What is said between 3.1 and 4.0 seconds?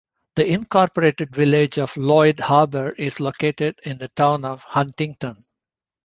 located in